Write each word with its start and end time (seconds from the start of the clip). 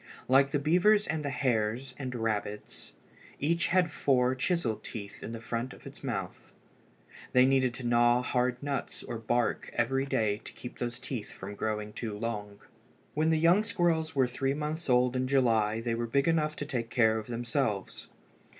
Like 0.27 0.49
the 0.49 0.57
beavers 0.57 1.05
and 1.05 1.23
the 1.23 1.29
hares 1.29 1.93
and 1.95 2.15
rabbits 2.15 2.93
each 3.39 3.67
had 3.67 3.91
four 3.91 4.33
chisel 4.33 4.77
teeth 4.77 5.21
in 5.21 5.31
the 5.31 5.39
front 5.39 5.73
of 5.73 5.85
its 5.85 6.03
mouth. 6.03 6.55
They 7.33 7.45
needed 7.45 7.75
to 7.75 7.85
gnaw 7.85 8.23
hard 8.23 8.63
nuts 8.63 9.03
or 9.03 9.19
bark 9.19 9.69
every 9.75 10.07
day 10.07 10.41
to 10.43 10.53
keep 10.53 10.79
these 10.79 10.97
teeth 10.97 11.31
from 11.31 11.53
growing 11.53 11.93
too 11.93 12.17
long. 12.17 12.61
When 13.13 13.29
the 13.29 13.37
young 13.37 13.63
squirrels 13.63 14.15
were 14.15 14.25
three 14.25 14.55
months 14.55 14.89
old 14.89 15.15
in 15.15 15.27
July 15.27 15.81
they 15.81 15.93
were 15.93 16.07
big 16.07 16.27
enough 16.27 16.55
to 16.55 16.65
take 16.65 16.89
care 16.89 17.19
of 17.19 17.27
themselves. 17.27 18.07